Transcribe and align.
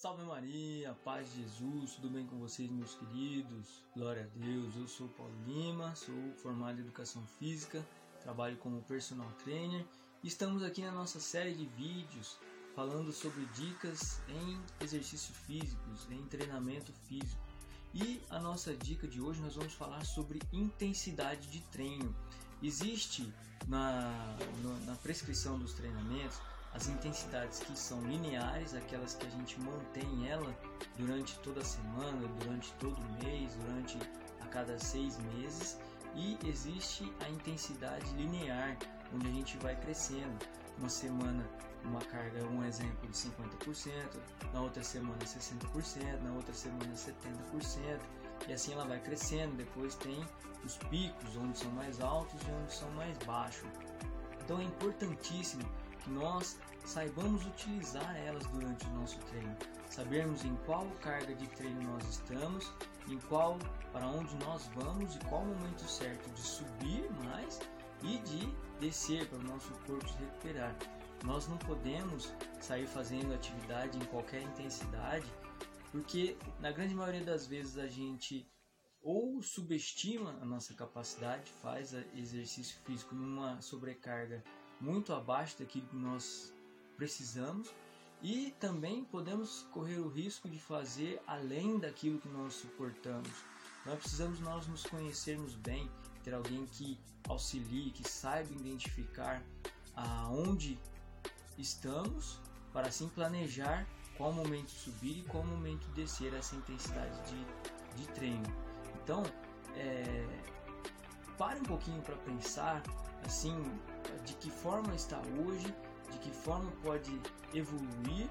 Salve 0.00 0.24
Maria, 0.24 0.96
paz 1.04 1.30
de 1.30 1.42
Jesus, 1.42 1.96
tudo 1.96 2.08
bem 2.08 2.26
com 2.26 2.38
vocês, 2.38 2.70
meus 2.70 2.94
queridos? 2.94 3.84
Glória 3.94 4.22
a 4.22 4.38
Deus, 4.38 4.74
eu 4.74 4.88
sou 4.88 5.06
Paulo 5.08 5.34
Lima, 5.46 5.94
sou 5.94 6.14
formado 6.42 6.78
em 6.78 6.80
Educação 6.80 7.22
Física, 7.38 7.86
trabalho 8.22 8.56
como 8.56 8.80
personal 8.84 9.30
trainer 9.44 9.84
e 10.24 10.26
estamos 10.26 10.62
aqui 10.62 10.80
na 10.80 10.90
nossa 10.90 11.20
série 11.20 11.52
de 11.52 11.66
vídeos 11.66 12.38
falando 12.74 13.12
sobre 13.12 13.44
dicas 13.48 14.22
em 14.26 14.58
exercícios 14.82 15.36
físicos, 15.36 16.08
em 16.10 16.24
treinamento 16.28 16.94
físico. 17.06 17.42
E 17.92 18.22
a 18.30 18.40
nossa 18.40 18.74
dica 18.74 19.06
de 19.06 19.20
hoje 19.20 19.42
nós 19.42 19.54
vamos 19.54 19.74
falar 19.74 20.02
sobre 20.06 20.40
intensidade 20.50 21.46
de 21.48 21.60
treino. 21.64 22.16
Existe 22.62 23.30
na, 23.68 24.34
na 24.86 24.94
prescrição 24.94 25.58
dos 25.58 25.74
treinamentos 25.74 26.40
as 26.72 26.88
intensidades 26.88 27.58
que 27.60 27.76
são 27.76 28.00
lineares, 28.02 28.74
aquelas 28.74 29.14
que 29.14 29.26
a 29.26 29.30
gente 29.30 29.60
mantém 29.60 30.28
ela 30.28 30.54
durante 30.96 31.38
toda 31.40 31.60
a 31.60 31.64
semana, 31.64 32.26
durante 32.40 32.72
todo 32.74 32.96
o 32.96 33.24
mês, 33.24 33.54
durante 33.54 33.98
a 34.40 34.46
cada 34.46 34.78
seis 34.78 35.18
meses, 35.34 35.78
e 36.14 36.38
existe 36.44 37.12
a 37.20 37.28
intensidade 37.28 38.06
linear, 38.14 38.76
onde 39.14 39.28
a 39.28 39.32
gente 39.32 39.56
vai 39.58 39.76
crescendo. 39.76 40.38
Uma 40.78 40.88
semana, 40.88 41.44
uma 41.84 42.00
carga, 42.00 42.44
um 42.46 42.64
exemplo 42.64 43.08
de 43.08 43.16
50%, 43.16 43.92
na 44.52 44.62
outra 44.62 44.82
semana 44.82 45.18
60%, 45.18 46.22
na 46.22 46.32
outra 46.32 46.54
semana 46.54 46.94
70%, 46.94 48.00
e 48.48 48.52
assim 48.52 48.72
ela 48.72 48.84
vai 48.84 49.00
crescendo. 49.00 49.56
Depois 49.56 49.94
tem 49.96 50.24
os 50.64 50.76
picos, 50.76 51.36
onde 51.36 51.58
são 51.58 51.70
mais 51.72 52.00
altos 52.00 52.40
e 52.42 52.50
onde 52.50 52.72
são 52.72 52.90
mais 52.92 53.16
baixos. 53.18 53.68
Então 54.42 54.58
é 54.58 54.64
importantíssimo 54.64 55.64
que 56.00 56.10
nós 56.10 56.58
saibamos 56.84 57.46
utilizar 57.46 58.16
elas 58.16 58.46
durante 58.48 58.86
o 58.86 58.90
nosso 58.90 59.18
treino, 59.26 59.56
sabermos 59.88 60.44
em 60.44 60.54
qual 60.66 60.86
carga 61.00 61.34
de 61.34 61.46
treino 61.48 61.82
nós 61.82 62.04
estamos, 62.08 62.72
em 63.08 63.18
qual 63.28 63.58
para 63.92 64.06
onde 64.06 64.34
nós 64.44 64.68
vamos 64.74 65.14
e 65.14 65.18
qual 65.20 65.42
o 65.42 65.46
momento 65.46 65.88
certo 65.88 66.28
de 66.30 66.40
subir 66.40 67.10
mais 67.24 67.60
e 68.02 68.18
de 68.18 68.46
descer 68.80 69.28
para 69.28 69.38
o 69.38 69.42
nosso 69.42 69.72
corpo 69.86 70.08
se 70.08 70.16
recuperar. 70.18 70.74
Nós 71.24 71.46
não 71.48 71.58
podemos 71.58 72.32
sair 72.60 72.86
fazendo 72.86 73.34
atividade 73.34 73.98
em 73.98 74.04
qualquer 74.06 74.42
intensidade, 74.42 75.26
porque 75.92 76.36
na 76.60 76.72
grande 76.72 76.94
maioria 76.94 77.24
das 77.24 77.46
vezes 77.46 77.76
a 77.76 77.86
gente 77.86 78.48
ou 79.02 79.42
subestima 79.42 80.38
a 80.42 80.44
nossa 80.44 80.74
capacidade, 80.74 81.50
faz 81.62 81.94
exercício 82.14 82.78
físico 82.84 83.14
numa 83.14 83.60
sobrecarga 83.60 84.44
muito 84.80 85.12
abaixo 85.12 85.58
daquilo 85.58 85.86
que 85.86 85.96
nós 85.96 86.52
precisamos 86.96 87.68
e 88.22 88.54
também 88.60 89.04
podemos 89.04 89.66
correr 89.70 89.98
o 89.98 90.08
risco 90.08 90.48
de 90.48 90.58
fazer 90.58 91.20
além 91.26 91.78
daquilo 91.78 92.18
que 92.18 92.28
nós 92.28 92.54
suportamos. 92.54 93.30
Nós 93.86 93.98
precisamos 93.98 94.40
nós 94.40 94.66
nos 94.66 94.82
conhecermos 94.84 95.54
bem, 95.54 95.90
ter 96.22 96.34
alguém 96.34 96.66
que 96.66 96.98
auxilie, 97.28 97.90
que 97.90 98.06
saiba 98.06 98.52
identificar 98.52 99.42
aonde 99.94 100.78
estamos 101.56 102.38
para 102.72 102.88
assim 102.88 103.08
planejar 103.08 103.86
qual 104.16 104.32
momento 104.32 104.70
subir 104.70 105.18
e 105.18 105.22
qual 105.22 105.44
momento 105.44 105.88
descer 105.88 106.34
essa 106.34 106.54
intensidade 106.54 107.16
de, 107.30 108.02
de 108.02 108.08
treino. 108.12 108.44
Então, 109.02 109.22
é, 109.74 110.26
pare 111.40 111.58
um 111.58 111.64
pouquinho 111.64 112.02
para 112.02 112.16
pensar 112.16 112.82
assim 113.24 113.56
de 114.26 114.34
que 114.34 114.50
forma 114.50 114.94
está 114.94 115.18
hoje, 115.42 115.74
de 116.12 116.18
que 116.18 116.30
forma 116.30 116.70
pode 116.82 117.18
evoluir 117.54 118.28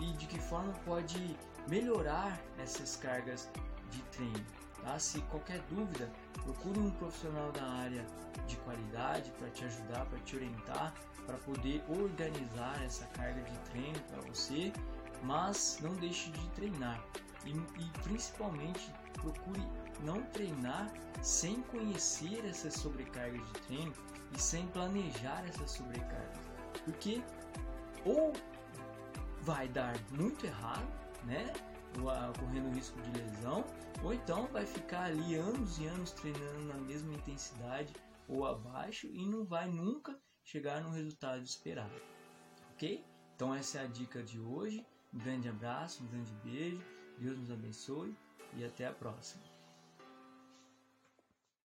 e 0.00 0.12
de 0.14 0.26
que 0.26 0.40
forma 0.40 0.72
pode 0.84 1.38
melhorar 1.68 2.40
essas 2.58 2.96
cargas 2.96 3.48
de 3.92 4.02
treino. 4.10 4.44
Tá? 4.82 4.98
Se 4.98 5.20
qualquer 5.22 5.60
dúvida, 5.68 6.10
procure 6.42 6.80
um 6.80 6.90
profissional 6.90 7.52
da 7.52 7.62
área 7.62 8.04
de 8.48 8.56
qualidade 8.56 9.30
para 9.38 9.48
te 9.50 9.64
ajudar, 9.64 10.04
para 10.06 10.18
te 10.20 10.34
orientar, 10.34 10.92
para 11.24 11.36
poder 11.36 11.80
organizar 11.88 12.82
essa 12.84 13.06
carga 13.06 13.40
de 13.40 13.58
treino 13.70 14.00
para 14.08 14.20
você, 14.22 14.72
mas 15.22 15.78
não 15.80 15.94
deixe 15.94 16.28
de 16.32 16.48
treinar 16.50 17.00
e, 17.44 17.50
e 17.50 17.90
principalmente 18.02 18.92
procure 19.12 19.62
não 20.04 20.22
treinar 20.26 20.92
sem 21.22 21.62
conhecer 21.62 22.44
essas 22.44 22.74
sobrecargas 22.74 23.46
de 23.46 23.52
treino 23.62 23.92
e 24.34 24.40
sem 24.40 24.66
planejar 24.68 25.44
essas 25.48 25.70
sobrecargas. 25.72 26.38
Porque 26.84 27.22
ou 28.04 28.32
vai 29.42 29.68
dar 29.68 29.94
muito 30.12 30.46
errado, 30.46 30.86
né? 31.24 31.52
Correndo 32.38 32.74
risco 32.74 33.00
de 33.02 33.10
lesão, 33.18 33.64
ou 34.02 34.14
então 34.14 34.46
vai 34.46 34.64
ficar 34.64 35.06
ali 35.06 35.34
anos 35.34 35.78
e 35.78 35.86
anos 35.86 36.12
treinando 36.12 36.64
na 36.66 36.74
mesma 36.74 37.12
intensidade 37.12 37.92
ou 38.28 38.46
abaixo 38.46 39.08
e 39.08 39.26
não 39.26 39.44
vai 39.44 39.68
nunca 39.68 40.16
chegar 40.44 40.80
no 40.82 40.90
resultado 40.90 41.42
esperado. 41.42 41.94
Ok? 42.72 43.04
Então, 43.34 43.54
essa 43.54 43.78
é 43.78 43.84
a 43.84 43.86
dica 43.86 44.22
de 44.22 44.38
hoje. 44.38 44.86
Um 45.12 45.18
grande 45.18 45.48
abraço, 45.48 46.04
um 46.04 46.06
grande 46.06 46.32
beijo, 46.44 46.80
Deus 47.18 47.36
nos 47.38 47.50
abençoe 47.50 48.14
e 48.54 48.64
até 48.64 48.86
a 48.86 48.92
próxima. 48.92 49.42